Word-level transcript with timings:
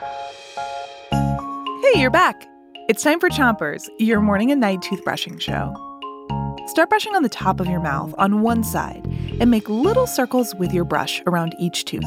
Hey, 0.00 2.00
you're 2.00 2.10
back. 2.10 2.48
It's 2.88 3.02
time 3.02 3.20
for 3.20 3.28
Chompers, 3.28 3.86
your 3.98 4.20
morning 4.20 4.50
and 4.50 4.60
night 4.60 4.80
toothbrushing 4.80 5.40
show. 5.40 5.74
Start 6.66 6.88
brushing 6.88 7.14
on 7.14 7.22
the 7.22 7.28
top 7.28 7.60
of 7.60 7.66
your 7.66 7.80
mouth 7.80 8.14
on 8.16 8.40
one 8.40 8.64
side 8.64 9.06
and 9.40 9.50
make 9.50 9.68
little 9.68 10.06
circles 10.06 10.54
with 10.54 10.72
your 10.72 10.84
brush 10.84 11.20
around 11.26 11.54
each 11.58 11.84
tooth. 11.84 12.04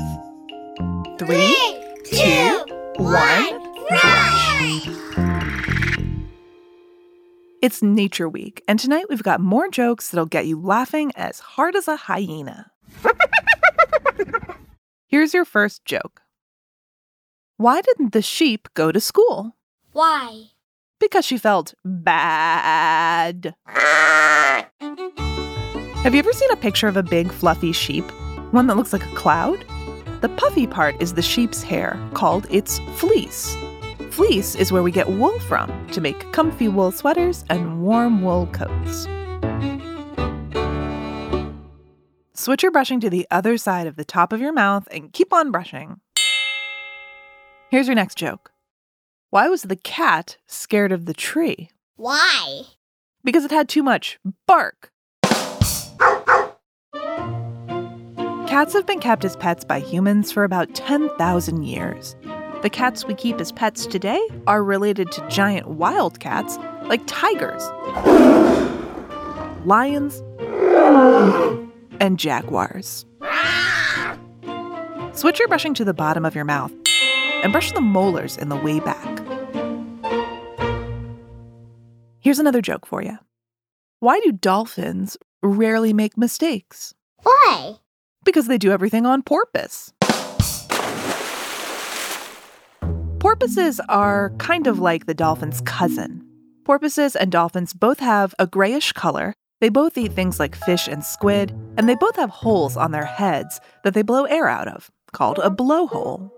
Three, 1.19 1.55
two, 2.05 2.65
one, 2.95 3.73
brush. 3.89 4.89
It's 7.61 7.83
Nature 7.83 8.27
Week, 8.27 8.63
and 8.67 8.79
tonight 8.79 9.05
we've 9.09 9.23
got 9.23 9.39
more 9.39 9.69
jokes 9.69 10.09
that'll 10.09 10.25
get 10.25 10.47
you 10.47 10.59
laughing 10.59 11.11
as 11.15 11.39
hard 11.39 11.75
as 11.75 11.87
a 11.87 11.95
hyena. 11.95 12.71
Here's 15.07 15.33
your 15.33 15.45
first 15.45 15.85
joke 15.85 16.22
Why 17.63 17.79
didn't 17.79 18.11
the 18.11 18.21
sheep 18.21 18.67
go 18.73 18.91
to 18.91 18.99
school? 18.99 19.55
Why? 19.93 20.47
Because 20.99 21.23
she 21.25 21.37
felt 21.37 21.73
bad. 21.85 23.55
Have 26.03 26.13
you 26.13 26.19
ever 26.19 26.33
seen 26.33 26.51
a 26.51 26.57
picture 26.57 26.89
of 26.89 26.97
a 26.97 27.03
big 27.03 27.31
fluffy 27.31 27.71
sheep? 27.71 28.03
One 28.51 28.67
that 28.67 28.75
looks 28.75 28.91
like 28.91 29.05
a 29.05 29.15
cloud? 29.15 29.63
The 30.19 30.27
puffy 30.27 30.67
part 30.67 31.01
is 31.01 31.13
the 31.13 31.21
sheep's 31.21 31.63
hair, 31.63 31.97
called 32.13 32.47
its 32.49 32.79
fleece. 32.97 33.55
Fleece 34.11 34.55
is 34.55 34.73
where 34.73 34.83
we 34.83 34.91
get 34.91 35.07
wool 35.07 35.39
from 35.39 35.87
to 35.91 36.01
make 36.01 36.33
comfy 36.33 36.67
wool 36.67 36.91
sweaters 36.91 37.45
and 37.49 37.81
warm 37.81 38.23
wool 38.23 38.45
coats. 38.47 39.07
Switch 42.33 42.61
your 42.61 42.73
brushing 42.73 42.99
to 42.99 43.09
the 43.09 43.25
other 43.31 43.57
side 43.57 43.87
of 43.87 43.95
the 43.95 44.03
top 44.03 44.33
of 44.33 44.41
your 44.41 44.51
mouth 44.51 44.85
and 44.91 45.13
keep 45.13 45.31
on 45.31 45.49
brushing. 45.49 46.01
Here's 47.73 47.87
your 47.87 47.95
next 47.95 48.19
joke. 48.19 48.51
Why 49.31 49.49
was 49.49 49.63
the 49.63 49.75
cat 49.75 50.37
scared 50.45 50.91
of 50.91 51.07
the 51.07 51.13
tree? 51.15 51.71
Why? 51.95 52.65
Because 53.23 53.45
it 53.45 53.49
had 53.49 53.67
too 53.67 53.81
much 53.81 54.19
bark. 54.45 54.91
Cats 58.45 58.73
have 58.73 58.85
been 58.85 58.99
kept 58.99 59.25
as 59.25 59.35
pets 59.37 59.65
by 59.65 59.79
humans 59.79 60.31
for 60.31 60.43
about 60.43 60.75
10,000 60.75 61.63
years. 61.63 62.15
The 62.61 62.69
cats 62.71 63.07
we 63.07 63.15
keep 63.15 63.41
as 63.41 63.51
pets 63.51 63.87
today 63.87 64.21
are 64.45 64.63
related 64.63 65.11
to 65.13 65.27
giant 65.27 65.67
wild 65.67 66.19
cats 66.19 66.59
like 66.83 67.01
tigers, 67.07 67.63
lions, 69.65 70.21
and 71.99 72.19
jaguars. 72.19 73.07
Switch 75.13 75.39
your 75.39 75.47
brushing 75.47 75.73
to 75.73 75.83
the 75.83 75.95
bottom 75.95 76.23
of 76.23 76.35
your 76.35 76.45
mouth 76.45 76.71
and 77.43 77.51
brush 77.51 77.71
the 77.73 77.81
molars 77.81 78.37
in 78.37 78.49
the 78.49 78.55
way 78.55 78.79
back. 78.79 79.19
Here's 82.19 82.39
another 82.39 82.61
joke 82.61 82.85
for 82.85 83.03
you. 83.03 83.19
Why 83.99 84.19
do 84.21 84.31
dolphins 84.31 85.17
rarely 85.43 85.93
make 85.93 86.17
mistakes? 86.17 86.93
Why? 87.21 87.75
Because 88.25 88.47
they 88.47 88.57
do 88.57 88.71
everything 88.71 89.05
on 89.05 89.21
porpoise. 89.21 89.93
Porpoises 93.19 93.79
are 93.89 94.31
kind 94.37 94.67
of 94.67 94.79
like 94.79 95.05
the 95.05 95.13
dolphin's 95.13 95.61
cousin. 95.61 96.25
Porpoises 96.65 97.15
and 97.15 97.31
dolphins 97.31 97.73
both 97.73 97.99
have 97.99 98.33
a 98.39 98.47
grayish 98.47 98.93
color, 98.93 99.33
they 99.59 99.69
both 99.69 99.97
eat 99.97 100.13
things 100.13 100.39
like 100.39 100.55
fish 100.55 100.87
and 100.87 101.03
squid, 101.03 101.51
and 101.77 101.87
they 101.87 101.95
both 101.95 102.15
have 102.15 102.29
holes 102.29 102.75
on 102.75 102.91
their 102.91 103.05
heads 103.05 103.59
that 103.83 103.93
they 103.93 104.01
blow 104.01 104.25
air 104.25 104.47
out 104.47 104.67
of, 104.67 104.91
called 105.11 105.39
a 105.39 105.49
blowhole. 105.49 106.31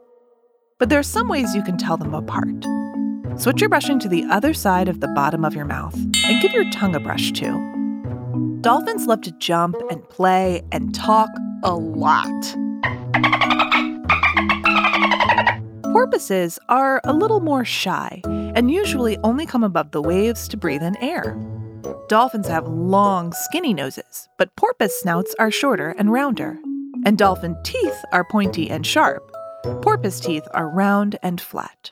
But 0.78 0.90
there 0.90 1.00
are 1.00 1.04
some 1.04 1.30
ways 1.30 1.56
you 1.56 1.64
can 1.64 1.78
tell 1.78 1.96
them 1.96 2.14
apart. 2.14 2.66
Switch 3.38 3.62
your 3.62 3.70
brushing 3.70 3.98
to 4.00 4.10
the 4.10 4.26
other 4.26 4.54
side 4.54 4.90
of 4.90 5.00
the 5.00 5.08
bottom 5.10 5.46
of 5.46 5.56
your 5.56 5.64
mouth 5.64 5.96
and 5.96 6.42
give 6.42 6.52
your 6.52 6.70
tongue 6.72 6.96
a 6.96 7.00
brush 7.00 7.32
too. 7.32 7.62
Dolphins 8.60 9.08
love 9.08 9.22
to 9.22 9.32
jump 9.34 9.78
and 9.90 10.08
play 10.10 10.64
and 10.74 10.94
talk 10.94 11.30
a 11.64 11.74
lot. 11.74 12.28
Porpoises 15.94 16.60
are 16.68 17.00
a 17.06 17.14
little 17.14 17.40
more 17.40 17.64
shy 17.64 18.22
and 18.26 18.70
usually 18.70 19.18
only 19.20 19.46
come 19.46 19.64
above 19.64 19.92
the 19.92 20.02
waves 20.02 20.46
to 20.50 20.58
breathe 20.58 20.84
in 20.84 20.98
air. 20.98 21.38
Dolphins 22.10 22.50
have 22.50 22.68
long, 22.68 23.32
skinny 23.32 23.74
noses, 23.74 24.28
but 24.38 24.54
porpoise 24.58 24.94
snouts 25.00 25.34
are 25.40 25.52
shorter 25.52 25.96
and 25.98 26.12
rounder. 26.12 26.60
And 27.06 27.18
dolphin 27.18 27.56
teeth 27.64 28.04
are 28.12 28.28
pointy 28.30 28.70
and 28.70 28.86
sharp. 28.86 29.32
Porpoise 29.82 30.20
teeth 30.20 30.48
are 30.54 30.70
round 30.70 31.18
and 31.24 31.42
flat. 31.42 31.92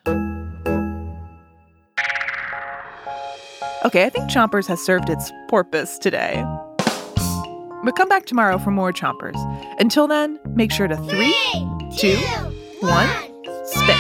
Okay, 3.86 4.06
I 4.06 4.10
think 4.10 4.30
Chompers 4.30 4.68
has 4.68 4.84
served 4.84 5.10
its 5.10 5.32
porpoise 5.50 5.98
today. 5.98 6.44
But 7.84 7.96
come 7.96 8.08
back 8.08 8.26
tomorrow 8.26 8.58
for 8.58 8.72
more 8.72 8.94
Chompers. 8.94 9.36
Until 9.80 10.08
then, 10.08 10.40
make 10.50 10.72
sure 10.72 10.88
to 10.88 10.96
three, 10.96 11.36
two, 11.98 12.16
one, 12.80 13.10
spit. 13.66 13.98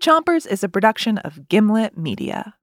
Chompers 0.00 0.46
is 0.46 0.64
a 0.64 0.68
production 0.68 1.18
of 1.18 1.48
Gimlet 1.48 1.98
Media. 1.98 2.54